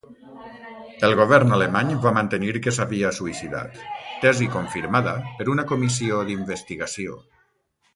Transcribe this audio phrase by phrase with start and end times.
[1.07, 3.79] El govern alemany va mantenir que s'havia suïcidat,
[4.27, 7.25] tesi confirmada per una comissió d'investigació.